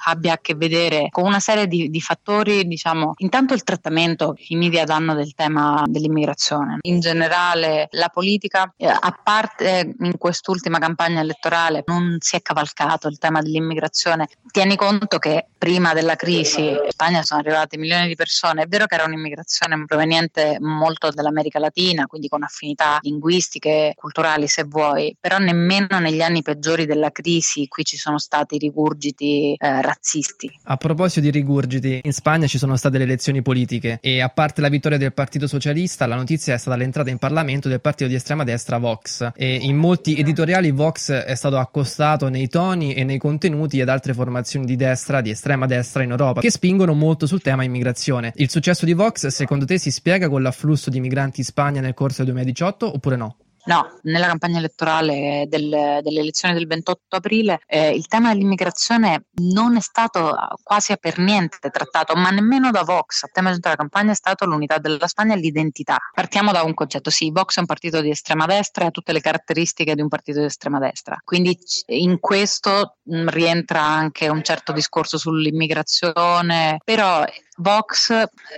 abbia 0.08 0.34
a 0.34 0.38
che 0.40 0.54
vedere 0.54 1.08
con 1.10 1.24
una 1.24 1.40
serie 1.40 1.66
di, 1.66 1.90
di 1.90 2.00
fattori, 2.00 2.66
diciamo, 2.66 3.14
intanto 3.18 3.54
il 3.54 3.62
trattamento 3.62 4.32
che 4.32 4.46
i 4.48 4.56
media 4.56 4.84
danno 4.84 5.14
del 5.14 5.34
tema 5.34 5.84
dell'immigrazione. 5.86 6.78
In 6.82 7.00
generale 7.00 7.88
la 7.90 8.08
politica, 8.08 8.72
eh, 8.76 8.86
a 8.86 9.20
parte 9.22 9.94
in 9.98 10.16
quest'ultima 10.18 10.78
campagna 10.78 11.20
elettorale, 11.20 11.82
non 11.86 12.16
si 12.20 12.36
è 12.36 12.42
cavalcato 12.42 13.08
il 13.08 13.18
tema 13.18 13.42
dell'immigrazione. 13.42 14.28
Tieni 14.50 14.76
conto 14.76 15.18
che 15.18 15.46
prima 15.58 15.92
della 15.92 16.14
crisi 16.14 16.68
in 16.68 16.86
Spagna 16.88 17.22
sono 17.22 17.40
arrivate 17.40 17.76
milioni 17.76 18.06
di 18.06 18.14
persone, 18.14 18.62
è 18.62 18.66
vero 18.66 18.86
che 18.86 18.94
era 18.94 19.04
un'immigrazione 19.04 19.84
proveniente 19.86 20.58
molto 20.60 21.10
dall'America 21.10 21.58
Latina, 21.58 22.06
quindi 22.06 22.28
con 22.28 22.42
affinità 22.42 22.98
linguistiche, 23.00 23.92
culturali 23.96 24.46
se 24.46 24.64
vuoi, 24.64 25.16
però 25.18 25.38
nemmeno 25.38 25.98
negli 25.98 26.22
anni 26.22 26.42
peggiori 26.42 26.86
della 26.86 27.10
crisi 27.10 27.66
qui 27.66 27.84
ci 27.84 27.96
sono 27.96 28.18
stati 28.18 28.58
rigurgiti 28.58 29.54
eh, 29.58 29.82
razzisti. 29.96 30.50
A 30.64 30.76
proposito 30.76 31.20
di 31.20 31.30
rigurgiti, 31.30 32.00
in 32.02 32.12
Spagna 32.12 32.46
ci 32.46 32.58
sono 32.58 32.76
state 32.76 32.98
le 32.98 33.04
elezioni 33.04 33.42
politiche 33.42 33.98
e 34.00 34.20
a 34.20 34.28
parte 34.28 34.60
la 34.60 34.68
vittoria 34.68 34.98
del 34.98 35.12
Partito 35.12 35.46
Socialista, 35.46 36.06
la 36.06 36.16
notizia 36.16 36.54
è 36.54 36.58
stata 36.58 36.76
l'entrata 36.76 37.10
in 37.10 37.18
Parlamento 37.18 37.68
del 37.68 37.80
partito 37.80 38.08
di 38.08 38.14
estrema 38.14 38.44
destra 38.44 38.78
Vox 38.78 39.32
e 39.34 39.54
in 39.54 39.76
molti 39.76 40.16
editoriali 40.18 40.70
Vox 40.70 41.10
è 41.10 41.34
stato 41.34 41.58
accostato 41.58 42.28
nei 42.28 42.48
toni 42.48 42.94
e 42.94 43.04
nei 43.04 43.18
contenuti 43.18 43.80
ad 43.80 43.88
altre 43.88 44.14
formazioni 44.14 44.66
di 44.66 44.76
destra, 44.76 45.20
di 45.20 45.30
estrema 45.30 45.66
destra 45.66 46.02
in 46.02 46.10
Europa, 46.10 46.40
che 46.40 46.50
spingono 46.50 46.94
molto 46.94 47.26
sul 47.26 47.42
tema 47.42 47.64
immigrazione. 47.64 48.32
Il 48.36 48.50
successo 48.50 48.84
di 48.84 48.92
Vox 48.92 49.26
secondo 49.28 49.64
te 49.64 49.78
si 49.78 49.90
spiega 49.90 50.28
con 50.28 50.42
l'afflusso 50.42 50.90
di 50.90 51.00
migranti 51.00 51.40
in 51.40 51.46
Spagna 51.46 51.80
nel 51.80 51.94
corso 51.94 52.22
del 52.22 52.32
2018 52.32 52.94
oppure 52.94 53.16
no? 53.16 53.36
No, 53.66 53.98
nella 54.02 54.26
campagna 54.26 54.58
elettorale 54.58 55.46
del, 55.48 56.00
delle 56.02 56.20
elezioni 56.20 56.54
del 56.54 56.66
28 56.66 57.16
aprile 57.16 57.60
eh, 57.66 57.90
il 57.90 58.06
tema 58.06 58.32
dell'immigrazione 58.32 59.26
non 59.42 59.76
è 59.76 59.80
stato 59.80 60.36
quasi 60.62 60.96
per 60.98 61.18
niente 61.18 61.70
trattato, 61.70 62.14
ma 62.14 62.30
nemmeno 62.30 62.70
da 62.70 62.82
Vox. 62.82 63.24
Il 63.24 63.30
tema 63.32 63.56
della 63.56 63.74
campagna 63.74 64.12
è 64.12 64.14
stato 64.14 64.46
l'unità 64.46 64.78
della 64.78 65.06
Spagna 65.06 65.34
e 65.34 65.38
l'identità. 65.38 65.98
Partiamo 66.12 66.52
da 66.52 66.62
un 66.62 66.74
concetto, 66.74 67.10
sì, 67.10 67.30
Vox 67.30 67.56
è 67.56 67.60
un 67.60 67.66
partito 67.66 68.00
di 68.00 68.10
estrema 68.10 68.46
destra 68.46 68.84
e 68.84 68.86
ha 68.88 68.90
tutte 68.90 69.12
le 69.12 69.20
caratteristiche 69.20 69.94
di 69.94 70.00
un 70.00 70.08
partito 70.08 70.38
di 70.38 70.46
estrema 70.46 70.78
destra, 70.78 71.20
quindi 71.24 71.58
in 71.86 72.20
questo 72.20 72.98
mh, 73.02 73.22
mm, 73.22 73.28
rientra 73.28 73.82
anche 73.82 74.28
un 74.28 74.42
certo 74.42 74.72
discorso 74.72 75.18
sull'immigrazione, 75.18 76.78
però 76.84 77.24
Vox 77.56 78.12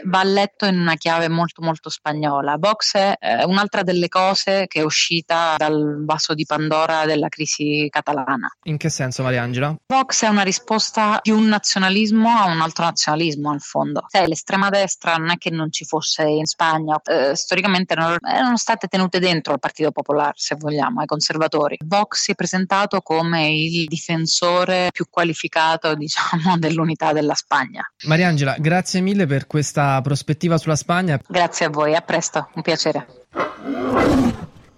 va 0.04 0.24
letto 0.24 0.66
in 0.66 0.78
una 0.78 0.94
chiave 0.94 1.28
molto 1.28 1.62
molto 1.62 1.88
spagnola. 1.88 2.56
Vox 2.58 2.94
è 2.96 3.14
eh, 3.18 3.44
un'altra 3.44 3.82
delle 3.82 4.08
cose 4.08 4.66
che 4.66 4.80
è 4.80 4.82
uscita 4.82 5.54
dal 5.56 6.04
vaso 6.04 6.34
di 6.34 6.44
Pandora 6.44 7.04
della 7.04 7.28
crisi 7.28 7.86
catalana. 7.90 8.48
In 8.64 8.76
che 8.76 8.88
senso, 8.88 9.22
Mariangela? 9.22 9.74
Vox 9.86 10.24
è 10.24 10.28
una 10.28 10.42
risposta 10.42 11.20
di 11.22 11.30
un 11.30 11.46
nazionalismo 11.46 12.28
a 12.28 12.46
un 12.46 12.60
altro 12.60 12.84
nazionalismo, 12.84 13.50
al 13.50 13.60
fondo. 13.60 14.04
Cioè, 14.08 14.26
l'estrema 14.26 14.68
destra 14.68 15.14
non 15.16 15.30
è 15.30 15.36
che 15.36 15.50
non 15.50 15.70
ci 15.70 15.84
fosse 15.84 16.24
in 16.24 16.46
Spagna, 16.46 17.00
eh, 17.04 17.36
storicamente 17.36 17.94
non, 17.94 18.16
erano 18.22 18.56
state 18.56 18.88
tenute 18.88 19.18
dentro 19.18 19.52
al 19.52 19.60
Partito 19.60 19.92
Popolare, 19.92 20.32
se 20.34 20.56
vogliamo, 20.56 21.00
ai 21.00 21.06
conservatori. 21.06 21.76
Vox 21.84 22.22
si 22.22 22.32
è 22.32 22.34
presentato 22.34 23.00
come 23.00 23.50
il 23.50 23.86
difensore 23.86 24.88
più 24.92 25.06
qualificato, 25.08 25.94
diciamo, 25.96 26.58
dell'unità 26.58 27.12
della 27.12 27.34
Spagna. 27.34 27.82
Mariangela, 28.04 28.56
grazie 28.58 28.87
grazie 28.88 29.00
mille 29.02 29.26
per 29.26 29.46
questa 29.46 30.00
prospettiva 30.00 30.56
sulla 30.56 30.74
Spagna. 30.74 31.20
Grazie 31.28 31.66
a 31.66 31.68
voi, 31.68 31.94
a 31.94 32.00
presto, 32.00 32.48
un 32.54 32.62
piacere. 32.62 33.06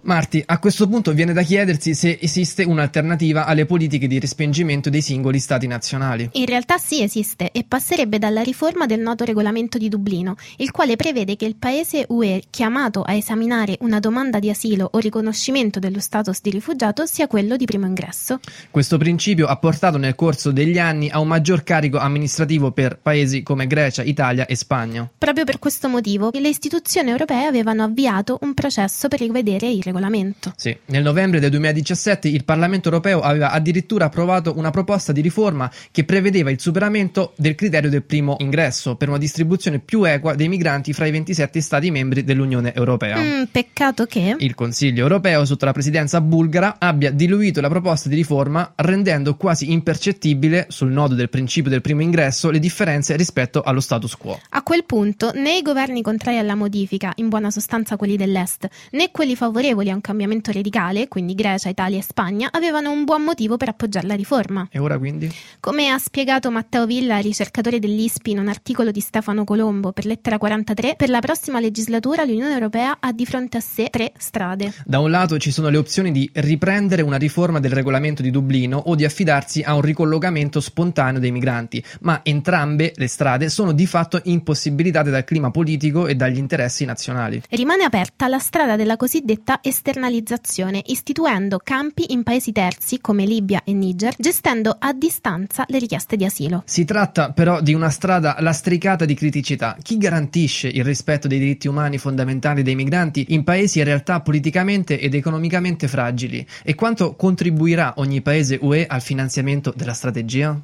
Marti, 0.03 0.41
a 0.43 0.57
questo 0.57 0.87
punto 0.87 1.13
viene 1.13 1.31
da 1.31 1.43
chiedersi 1.43 1.93
se 1.93 2.17
esiste 2.19 2.63
un'alternativa 2.63 3.45
alle 3.45 3.67
politiche 3.67 4.07
di 4.07 4.19
respingimento 4.19 4.89
dei 4.89 5.01
singoli 5.01 5.37
stati 5.37 5.67
nazionali. 5.67 6.29
In 6.33 6.45
realtà 6.45 6.79
sì 6.79 7.03
esiste 7.03 7.51
e 7.51 7.63
passerebbe 7.67 8.17
dalla 8.17 8.41
riforma 8.41 8.87
del 8.87 8.99
noto 8.99 9.25
regolamento 9.25 9.77
di 9.77 9.89
Dublino, 9.89 10.37
il 10.57 10.71
quale 10.71 10.95
prevede 10.95 11.35
che 11.35 11.45
il 11.45 11.55
paese 11.55 12.05
UE 12.09 12.41
chiamato 12.49 13.03
a 13.03 13.13
esaminare 13.13 13.77
una 13.81 13.99
domanda 13.99 14.39
di 14.39 14.49
asilo 14.49 14.89
o 14.91 14.97
riconoscimento 14.97 15.79
dello 15.79 15.99
status 15.99 16.41
di 16.41 16.49
rifugiato 16.49 17.05
sia 17.05 17.27
quello 17.27 17.55
di 17.55 17.65
primo 17.65 17.85
ingresso. 17.85 18.39
Questo 18.71 18.97
principio 18.97 19.45
ha 19.45 19.57
portato 19.57 19.97
nel 19.97 20.15
corso 20.15 20.51
degli 20.51 20.79
anni 20.79 21.09
a 21.09 21.19
un 21.19 21.27
maggior 21.27 21.61
carico 21.61 21.99
amministrativo 21.99 22.71
per 22.71 22.97
paesi 22.99 23.43
come 23.43 23.67
Grecia, 23.67 24.01
Italia 24.01 24.47
e 24.47 24.55
Spagna. 24.55 25.07
Proprio 25.15 25.45
per 25.45 25.59
questo 25.59 25.87
motivo 25.89 26.31
le 26.33 26.49
istituzioni 26.49 27.11
europee 27.11 27.45
avevano 27.45 27.83
avviato 27.83 28.39
un 28.41 28.55
processo 28.55 29.07
per 29.07 29.19
rivedere 29.19 29.69
il 29.69 29.90
regolamento. 29.91 30.53
Sì, 30.55 30.75
nel 30.85 31.03
novembre 31.03 31.39
del 31.39 31.49
2017 31.51 32.27
il 32.27 32.43
Parlamento 32.43 32.89
europeo 32.89 33.19
aveva 33.21 33.51
addirittura 33.51 34.05
approvato 34.05 34.57
una 34.57 34.71
proposta 34.71 35.11
di 35.11 35.21
riforma 35.21 35.69
che 35.91 36.03
prevedeva 36.03 36.49
il 36.49 36.59
superamento 36.59 37.33
del 37.37 37.55
criterio 37.55 37.89
del 37.89 38.03
primo 38.03 38.37
ingresso 38.39 38.95
per 38.95 39.09
una 39.09 39.17
distribuzione 39.17 39.79
più 39.79 40.03
equa 40.03 40.33
dei 40.35 40.47
migranti 40.47 40.93
fra 40.93 41.05
i 41.05 41.11
27 41.11 41.61
Stati 41.61 41.91
membri 41.91 42.23
dell'Unione 42.23 42.73
Europea. 42.73 43.17
Mm, 43.17 43.43
peccato 43.51 44.05
che 44.05 44.35
il 44.39 44.55
Consiglio 44.55 45.01
europeo 45.01 45.45
sotto 45.45 45.65
la 45.65 45.73
presidenza 45.73 46.21
bulgara 46.21 46.77
abbia 46.79 47.11
diluito 47.11 47.61
la 47.61 47.69
proposta 47.69 48.09
di 48.09 48.15
riforma 48.15 48.71
rendendo 48.77 49.35
quasi 49.35 49.71
impercettibile 49.71 50.67
sul 50.69 50.91
nodo 50.91 51.13
del 51.13 51.29
principio 51.29 51.69
del 51.69 51.81
primo 51.81 52.01
ingresso 52.01 52.49
le 52.49 52.59
differenze 52.59 53.15
rispetto 53.15 53.61
allo 53.61 53.79
status 53.79 54.15
quo. 54.15 54.39
A 54.49 54.63
quel 54.63 54.85
punto 54.85 55.31
né 55.33 55.57
i 55.57 55.61
governi 55.61 56.01
contrari 56.01 56.37
alla 56.37 56.55
modifica, 56.55 57.11
in 57.15 57.29
buona 57.29 57.51
sostanza 57.51 57.95
quelli 57.95 58.15
dell'Est, 58.15 58.67
né 58.91 59.11
quelli 59.11 59.35
favorevoli 59.35 59.80
favorevoli 59.81 59.89
a 59.89 59.95
un 59.95 60.01
cambiamento 60.01 60.51
radicale, 60.51 61.07
quindi 61.07 61.33
Grecia, 61.33 61.69
Italia 61.69 61.97
e 61.97 62.03
Spagna, 62.03 62.49
avevano 62.51 62.91
un 62.91 63.03
buon 63.03 63.23
motivo 63.23 63.57
per 63.57 63.69
appoggiare 63.69 64.07
la 64.07 64.13
riforma. 64.13 64.67
E 64.71 64.79
ora 64.79 64.97
quindi? 64.97 65.31
Come 65.59 65.89
ha 65.89 65.97
spiegato 65.97 66.51
Matteo 66.51 66.85
Villa, 66.85 67.17
ricercatore 67.17 67.79
dell'ISPI, 67.79 68.31
in 68.31 68.39
un 68.39 68.47
articolo 68.47 68.91
di 68.91 68.99
Stefano 68.99 69.43
Colombo 69.43 69.91
per 69.91 70.05
lettera 70.05 70.37
43, 70.37 70.95
per 70.95 71.09
la 71.09 71.19
prossima 71.19 71.59
legislatura 71.59 72.23
l'Unione 72.23 72.53
Europea 72.53 72.97
ha 72.99 73.11
di 73.11 73.25
fronte 73.25 73.57
a 73.57 73.61
sé 73.61 73.87
tre 73.89 74.13
strade. 74.17 74.73
Da 74.85 74.99
un 74.99 75.09
lato 75.09 75.37
ci 75.37 75.51
sono 75.51 75.69
le 75.69 75.77
opzioni 75.77 76.11
di 76.11 76.29
riprendere 76.33 77.01
una 77.01 77.17
riforma 77.17 77.59
del 77.59 77.71
regolamento 77.71 78.21
di 78.21 78.31
Dublino 78.31 78.77
o 78.77 78.95
di 78.95 79.05
affidarsi 79.05 79.61
a 79.61 79.73
un 79.73 79.81
ricollocamento 79.81 80.59
spontaneo 80.59 81.19
dei 81.19 81.31
migranti, 81.31 81.83
ma 82.01 82.21
entrambe 82.23 82.93
le 82.95 83.07
strade 83.07 83.49
sono 83.49 83.71
di 83.71 83.85
fatto 83.85 84.19
impossibilitate 84.23 85.09
dal 85.09 85.23
clima 85.23 85.51
politico 85.51 86.07
e 86.07 86.15
dagli 86.15 86.37
interessi 86.37 86.85
nazionali. 86.85 87.41
Rimane 87.49 87.83
aperta 87.83 88.27
la 88.27 88.39
strada 88.39 88.75
della 88.75 88.97
cosiddetta 88.97 89.59
esternalizzazione, 89.71 90.81
istituendo 90.87 91.59
campi 91.63 92.11
in 92.11 92.23
paesi 92.23 92.51
terzi 92.51 92.99
come 92.99 93.25
Libia 93.25 93.61
e 93.63 93.73
Niger, 93.73 94.13
gestendo 94.17 94.75
a 94.77 94.91
distanza 94.93 95.63
le 95.67 95.79
richieste 95.79 96.17
di 96.17 96.25
asilo. 96.25 96.63
Si 96.65 96.83
tratta 96.83 97.31
però 97.31 97.61
di 97.61 97.73
una 97.73 97.89
strada 97.89 98.35
lastricata 98.39 99.05
di 99.05 99.13
criticità. 99.15 99.77
Chi 99.81 99.97
garantisce 99.97 100.67
il 100.67 100.83
rispetto 100.83 101.27
dei 101.27 101.39
diritti 101.39 101.67
umani 101.67 101.97
fondamentali 101.97 102.63
dei 102.63 102.75
migranti 102.75 103.27
in 103.29 103.43
paesi 103.43 103.79
in 103.79 103.85
realtà 103.85 104.19
politicamente 104.19 104.99
ed 104.99 105.15
economicamente 105.15 105.87
fragili? 105.87 106.45
E 106.63 106.75
quanto 106.75 107.15
contribuirà 107.15 107.93
ogni 107.97 108.21
paese 108.21 108.59
UE 108.61 108.85
al 108.85 109.01
finanziamento 109.01 109.73
della 109.75 109.93
strategia? 109.93 110.59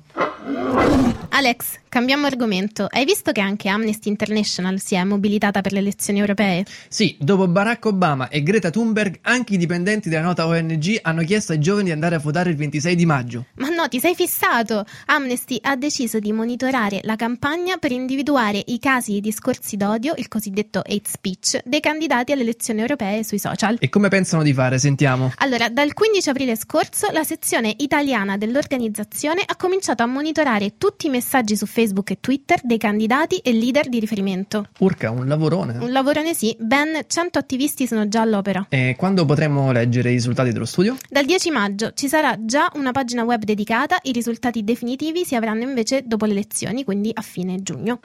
Alex, 1.30 1.78
cambiamo 1.88 2.26
argomento. 2.26 2.88
Hai 2.90 3.06
visto 3.06 3.32
che 3.32 3.42
anche 3.42 3.70
Amnesty 3.70 4.10
International 4.10 4.80
si 4.80 4.96
è 4.96 5.04
mobilitata 5.04 5.62
per 5.62 5.72
le 5.72 5.80
elezioni 5.80 6.18
europee? 6.18 6.66
Sì, 6.88 7.16
dopo 7.20 7.48
Barack 7.48 7.86
Obama 7.86 8.30
e 8.30 8.42
Greta 8.42 8.72
Thunberg, 8.72 9.20
anche 9.22 9.54
i 9.54 9.58
dipendenti 9.58 10.10
della 10.10 10.24
nota 10.24 10.48
ONG 10.48 10.98
hanno 11.04 11.22
chiesto 11.24 11.52
ai 11.52 11.60
giovani 11.60 11.86
di 11.86 11.92
andare 11.92 12.16
a 12.16 12.18
votare 12.18 12.50
il 12.50 12.56
26 12.56 12.96
di 12.96 13.06
maggio. 13.06 13.46
Ma 13.58 13.70
no, 13.70 13.88
ti 13.88 14.00
sei 14.00 14.16
fissato! 14.16 14.84
Amnesty 15.06 15.60
ha 15.62 15.76
deciso 15.76 16.18
di 16.18 16.32
monitorare 16.32 17.02
la 17.04 17.16
campagna 17.16 17.78
per 17.78 17.92
individuare 17.92 18.64
i 18.66 18.80
casi 18.80 19.12
di 19.12 19.22
discorsi 19.22 19.78
d'odio, 19.78 20.16
il 20.18 20.28
cosiddetto 20.28 20.80
hate 20.80 21.08
speech, 21.08 21.62
dei 21.66 21.82
candidati 21.82 22.32
alle 22.32 22.42
elezioni 22.42 22.82
europee 22.82 23.24
sui 23.24 23.38
social. 23.38 23.78
E 23.80 23.90
come 23.90 24.08
pensano 24.08 24.42
di 24.42 24.54
fare? 24.54 24.80
Sentiamo. 24.80 25.32
Allora, 25.38 25.70
dal 25.70 25.94
15 25.94 26.30
aprile 26.30 26.56
scorso 26.56 27.12
la 27.12 27.24
sezione 27.24 27.76
italiana 27.78 28.38
dell'organizzazione 28.38 29.44
ha 29.46 29.56
cominciato 29.56 30.02
a 30.02 30.08
monitorare 30.08 30.67
tutti 30.78 31.08
i 31.08 31.10
messaggi 31.10 31.26
messaggi 31.38 31.56
su 31.56 31.66
Facebook 31.66 32.12
e 32.12 32.18
Twitter 32.20 32.60
dei 32.64 32.78
candidati 32.78 33.38
e 33.38 33.52
leader 33.52 33.90
di 33.90 34.00
riferimento. 34.00 34.68
Urca, 34.80 35.12
un 35.12 35.28
lavorone. 35.28 35.78
Un 35.78 35.92
lavorone 35.92 36.34
sì, 36.34 36.56
ben 36.60 37.00
100 37.06 37.38
attivisti 37.38 37.86
sono 37.86 38.08
già 38.08 38.22
all'opera. 38.22 38.66
E 38.70 38.96
quando 38.98 39.26
potremo 39.26 39.72
leggere 39.72 40.10
i 40.10 40.14
risultati 40.14 40.52
dello 40.52 40.66
studio? 40.66 40.98
Dal 41.10 41.26
10 41.26 41.52
maggio 41.52 41.92
ci 41.94 42.08
sarà 42.08 42.36
già 42.40 42.70
una 42.76 42.92
pagina 42.92 43.24
web 43.24 43.44
dedicata, 43.44 43.98
i 44.04 44.12
risultati 44.12 44.64
definitivi 44.64 45.26
si 45.26 45.36
avranno 45.36 45.64
invece 45.64 46.04
dopo 46.06 46.26
le 46.26 46.32
elezioni, 46.32 46.84
quindi 46.84 47.12
a 47.14 47.22
fine 47.22 47.62
giugno. 47.62 48.00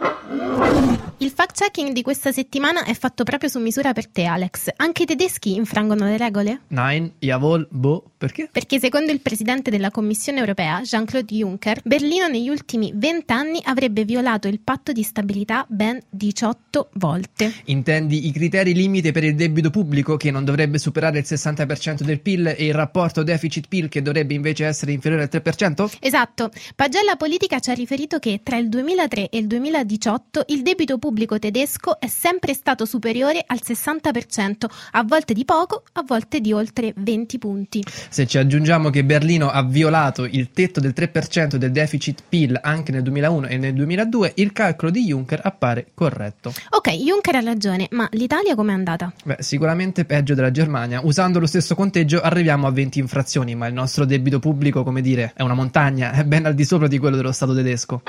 Il 1.19 1.31
fact-checking 1.31 1.93
di 1.93 2.03
questa 2.03 2.33
settimana 2.33 2.85
è 2.85 2.95
fatto 2.95 3.23
proprio 3.23 3.49
su 3.49 3.61
misura 3.61 3.93
per 3.93 4.09
te, 4.09 4.25
Alex. 4.25 4.71
Anche 4.77 5.05
i 5.05 5.07
tedeschi 5.07 5.55
infrangono 5.55 6.05
le 6.05 6.17
regole? 6.17 6.63
Nein, 6.69 7.13
jawohl, 7.19 7.69
boh, 7.71 8.03
perché? 8.19 8.49
Perché 8.51 8.81
secondo 8.81 9.13
il 9.13 9.21
presidente 9.21 9.71
della 9.71 9.91
Commissione 9.91 10.41
europea, 10.41 10.81
Jean-Claude 10.83 11.33
Juncker, 11.33 11.81
Berlino 11.85 12.27
negli 12.27 12.49
ultimi 12.53 12.93
20 12.95 13.33
anni 13.33 13.61
avrebbe 13.65 14.05
violato 14.05 14.47
il 14.47 14.61
patto 14.61 14.93
di 14.93 15.03
stabilità 15.03 15.65
ben 15.69 15.99
18 16.11 16.91
volte. 16.95 17.53
Intendi 17.65 18.27
i 18.27 18.33
criteri 18.33 18.75
limite 18.75 19.11
per 19.11 19.25
il 19.25 19.35
debito 19.35 19.71
pubblico 19.71 20.17
che 20.17 20.31
non 20.31 20.45
dovrebbe 20.45 20.79
superare 20.79 21.19
il 21.19 21.25
60% 21.27 22.03
del 22.03 22.21
PIL 22.21 22.49
e 22.49 22.67
il 22.67 22.75
rapporto 22.75 23.23
deficit-PIL 23.23 23.89
che 23.89 24.03
dovrebbe 24.03 24.35
invece 24.35 24.67
essere 24.67 24.93
inferiore 24.93 25.25
al 25.25 25.31
3%? 25.33 25.97
Esatto. 26.01 26.51
Pagella 26.77 27.17
Politica 27.17 27.59
ci 27.59 27.71
ha 27.71 27.75
riferito 27.75 28.19
che 28.19 28.41
tra 28.43 28.59
il 28.59 28.69
2003 28.69 29.31
e 29.31 29.39
il 29.39 29.47
2018 29.47 30.45
il 30.49 30.63
debito 30.63 30.99
pubblico 30.99 31.39
tedesco 31.39 31.99
è 31.99 32.09
sempre 32.09 32.53
stato 32.53 32.85
superiore 32.85 33.43
al 33.47 33.61
60%, 33.65 34.67
a 34.93 35.05
volte 35.05 35.33
di 35.33 35.45
poco, 35.45 35.85
a 35.93 36.03
volte 36.07 36.41
di 36.41 36.53
oltre 36.53 36.93
20 36.97 37.39
punti. 37.39 37.83
Se 38.11 38.27
ci 38.27 38.37
aggiungiamo 38.37 38.91
che 38.91 39.05
Berlino 39.05 39.49
ha 39.49 39.63
violato 39.63 40.25
il 40.25 40.51
tetto 40.53 40.81
del 40.81 40.93
3% 40.95 41.57
del 41.57 41.73
deficit 41.73 42.23
PIL 42.29 42.42
anche 42.61 42.93
nel 42.93 43.03
2001 43.03 43.47
e 43.47 43.57
nel 43.57 43.75
2002, 43.75 44.33
il 44.37 44.53
calcolo 44.53 44.91
di 44.91 45.05
Juncker 45.05 45.41
appare 45.43 45.89
corretto. 45.95 46.53
Ok, 46.71 46.91
Juncker 46.91 47.37
ha 47.37 47.41
ragione, 47.41 47.87
ma 47.91 48.09
l'Italia 48.13 48.55
com'è 48.55 48.73
andata? 48.73 49.13
Beh, 49.25 49.37
sicuramente 49.41 50.05
peggio 50.05 50.35
della 50.35 50.51
Germania. 50.51 51.01
Usando 51.05 51.39
lo 51.39 51.47
stesso 51.47 51.75
conteggio 51.75 52.21
arriviamo 52.21 52.67
a 52.67 52.71
20 52.71 52.99
infrazioni, 52.99 53.55
ma 53.55 53.67
il 53.67 53.75
nostro 53.75 54.05
debito 54.05 54.39
pubblico, 54.39 54.83
come 54.83 55.01
dire, 55.01 55.33
è 55.35 55.43
una 55.43 55.55
montagna, 55.55 56.13
è 56.13 56.25
ben 56.25 56.47
al 56.47 56.55
di 56.55 56.65
sopra 56.65 56.89
di 56.89 56.99
quello 56.99 57.17
dello 57.17 57.33
Stato 57.33 57.55
tedesco. 57.55 58.03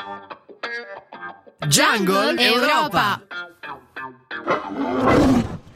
Jungle 1.68 2.36
Europa! 2.38 3.22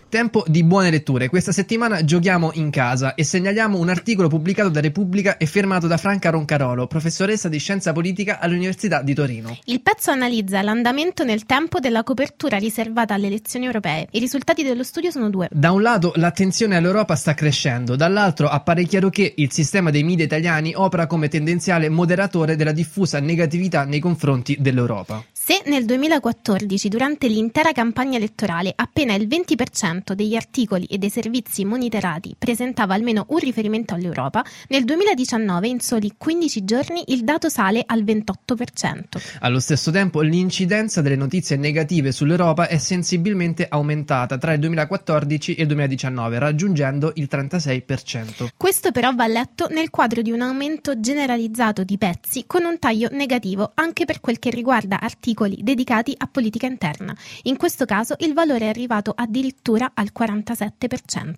Tempo 0.10 0.46
di 0.48 0.64
buone 0.64 0.90
letture. 0.90 1.28
Questa 1.28 1.52
settimana 1.52 2.02
giochiamo 2.02 2.52
in 2.54 2.70
casa 2.70 3.14
e 3.14 3.26
segnaliamo 3.26 3.78
un 3.78 3.90
articolo 3.90 4.30
pubblicato 4.30 4.70
da 4.70 4.80
Repubblica 4.80 5.36
e 5.36 5.46
firmato 5.46 5.86
da 5.86 5.98
Franca 5.98 6.30
Roncarolo, 6.30 6.88
professoressa 6.88 7.50
di 7.50 7.58
scienza 7.58 7.92
politica 7.92 8.40
all'Università 8.40 9.02
di 9.02 9.14
Torino. 9.14 9.58
Il 9.66 9.82
pezzo 9.82 10.10
analizza 10.10 10.62
l'andamento 10.62 11.26
nel 11.26 11.46
tempo 11.46 11.80
della 11.80 12.04
copertura 12.04 12.56
riservata 12.56 13.16
alle 13.16 13.28
elezioni 13.28 13.66
europee. 13.66 14.08
I 14.12 14.20
risultati 14.20 14.64
dello 14.64 14.84
studio 14.84 15.12
sono 15.12 15.30
due. 15.30 15.50
Da 15.52 15.72
un 15.72 15.82
lato 15.82 16.14
l'attenzione 16.16 16.78
all'Europa 16.78 17.16
sta 17.16 17.34
crescendo, 17.34 17.98
dall'altro 17.98 18.48
appare 18.48 18.86
chiaro 18.86 19.10
che 19.10 19.34
il 19.36 19.52
sistema 19.52 19.92
dei 19.92 20.04
media 20.04 20.24
italiani 20.24 20.72
opera 20.74 21.06
come 21.06 21.28
tendenziale 21.28 21.90
moderatore 21.90 22.56
della 22.56 22.72
diffusa 22.72 23.20
negatività 23.20 23.84
nei 23.84 24.00
confronti 24.00 24.56
dell'Europa. 24.58 25.22
Se 25.48 25.62
nel 25.68 25.86
2014, 25.86 26.90
durante 26.90 27.30
l'intera 27.30 27.72
campagna 27.72 28.18
elettorale, 28.18 28.74
appena 28.76 29.14
il 29.14 29.30
20% 29.30 30.12
degli 30.12 30.36
articoli 30.36 30.84
e 30.88 30.98
dei 30.98 31.10
servizi 31.10 31.64
monitorati 31.64 32.36
presentava 32.38 32.96
almeno 32.96 33.28
un 33.30 33.38
riferimento 33.38 33.94
all'Europa, 33.94 34.44
nel 34.68 34.84
2019, 34.84 35.70
in 35.70 35.80
soli 35.80 36.12
15 36.18 36.66
giorni, 36.66 37.02
il 37.14 37.24
dato 37.24 37.48
sale 37.48 37.82
al 37.86 38.04
28%. 38.04 39.38
Allo 39.40 39.62
stesso 39.62 39.90
tempo, 39.90 40.20
l'incidenza 40.20 41.02
delle 41.02 41.16
notizie 41.16 41.56
negative 41.56 42.12
sull'Europa 42.12 42.68
è 42.68 42.78
sensibilmente 42.78 43.68
aumentata 43.70 44.38
tra 44.38 44.52
il 44.52 44.60
2014 44.60 45.56
e 45.56 45.62
il 45.62 45.68
2019, 45.68 46.40
raggiungendo 46.40 47.14
il 47.16 47.30
36%. 47.32 48.48
Questo 48.58 48.92
però 48.92 49.16
va 49.16 49.28
letto 49.28 49.70
nel 49.70 49.92
quadro 49.92 50.22
di 50.22 50.32
un 50.32 50.42
aumento 50.42 51.00
generalizzato 51.00 51.86
di 51.86 51.98
pezzi 51.98 52.44
con 52.46 52.66
un 52.66 52.78
taglio 52.80 53.08
negativo 53.14 53.72
anche 53.76 54.04
per 54.04 54.20
quel 54.20 54.40
che 54.40 54.50
riguarda 54.50 55.00
articoli 55.38 55.60
dedicati 55.62 56.16
a 56.18 56.28
politica 56.28 56.66
interna. 56.66 57.16
In 57.44 57.58
questo 57.58 57.86
caso 57.86 58.16
il 58.20 58.34
valore 58.34 58.66
è 58.66 58.70
arrivato 58.70 59.14
addirittura 59.16 59.92
al 59.94 60.10
47%. 60.18 61.32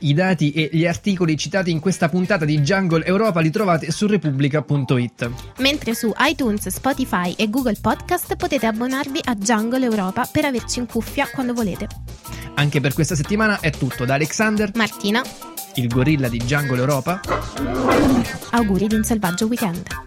I 0.00 0.14
dati 0.14 0.52
e 0.52 0.68
gli 0.72 0.86
articoli 0.86 1.36
citati 1.36 1.72
in 1.72 1.80
questa 1.80 2.08
puntata 2.08 2.44
di 2.44 2.60
Jungle 2.60 3.04
Europa 3.04 3.40
li 3.40 3.50
trovate 3.50 3.90
su 3.90 4.06
repubblica.it. 4.06 5.30
Mentre 5.58 5.94
su 5.94 6.12
iTunes, 6.18 6.68
Spotify 6.68 7.34
e 7.36 7.50
Google 7.50 7.76
Podcast 7.80 8.36
potete 8.36 8.66
abbonarvi 8.66 9.20
a 9.24 9.34
Jungle 9.34 9.84
Europa 9.84 10.28
per 10.30 10.44
averci 10.44 10.78
in 10.78 10.86
cuffia 10.86 11.28
quando 11.32 11.52
volete. 11.52 11.88
Anche 12.54 12.80
per 12.80 12.94
questa 12.94 13.16
settimana 13.16 13.58
è 13.58 13.70
tutto 13.70 14.04
da 14.04 14.14
Alexander, 14.14 14.70
Martina, 14.74 15.20
il 15.74 15.88
gorilla 15.88 16.28
di 16.28 16.38
Jungle 16.38 16.78
Europa. 16.78 17.20
Auguri 18.50 18.86
di 18.86 18.94
un 18.94 19.02
selvaggio 19.02 19.46
weekend. 19.46 20.06